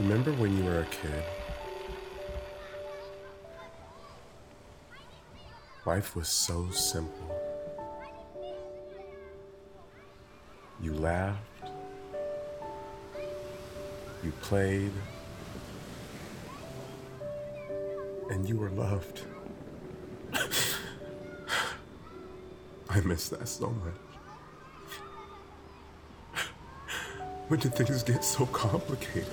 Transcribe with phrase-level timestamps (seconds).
[0.00, 1.22] Remember when you were a kid?
[5.84, 7.30] Life was so simple.
[10.80, 11.38] You laughed,
[14.24, 14.92] you played,
[18.30, 19.20] and you were loved.
[22.88, 24.00] I miss that so much.
[27.48, 29.26] When did things get so complicated?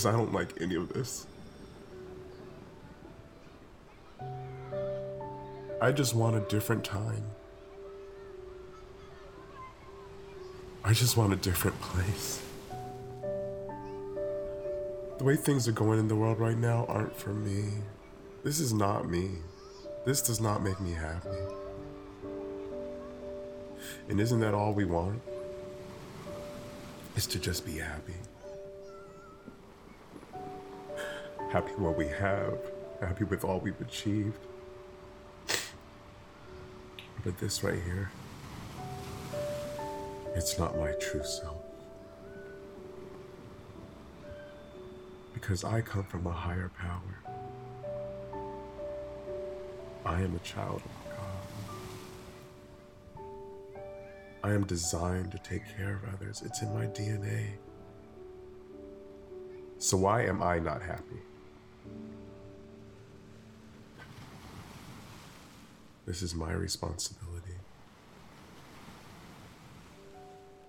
[0.00, 1.26] Because I don't like any of this.
[5.78, 7.22] I just want a different time.
[10.82, 12.40] I just want a different place.
[15.18, 17.64] The way things are going in the world right now aren't for me.
[18.42, 19.28] This is not me.
[20.06, 21.28] This does not make me happy.
[24.08, 25.20] And isn't that all we want?
[27.16, 28.14] Is to just be happy.
[31.50, 32.58] Happy what we have,
[33.00, 34.38] happy with all we've achieved.
[37.24, 38.12] But this right here,
[40.36, 41.60] it's not my true self.
[45.34, 47.18] Because I come from a higher power.
[50.06, 51.48] I am a child of God.
[54.44, 56.42] I am designed to take care of others.
[56.46, 57.54] It's in my DNA.
[59.78, 61.22] So why am I not happy?
[66.10, 67.54] This is my responsibility.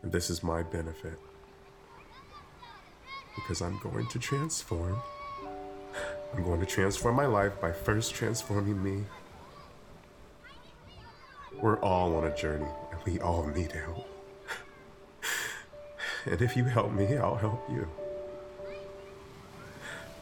[0.03, 1.17] And this is my benefit.
[3.35, 4.97] Because I'm going to transform.
[6.33, 9.03] I'm going to transform my life by first transforming me.
[11.59, 14.07] We're all on a journey and we all need help.
[16.25, 17.87] and if you help me, I'll help you.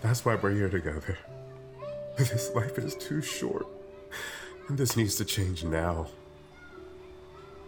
[0.10, 1.20] That's why we're here together.
[2.18, 3.68] This life is too short.
[4.68, 6.08] And this needs to change now.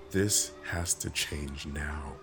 [0.09, 2.13] This has to change now.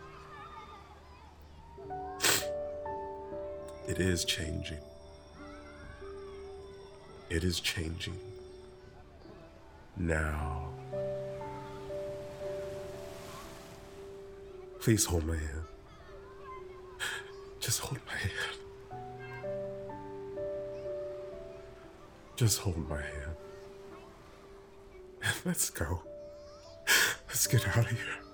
[3.87, 4.81] It is changing.
[7.31, 8.19] It is changing.
[9.97, 10.71] Now.
[14.81, 15.63] Please hold my hand.
[17.61, 18.58] Just hold my hand.
[22.39, 23.35] Just hold my hand.
[25.45, 26.03] Let's go.
[27.27, 28.28] Let's get out of here.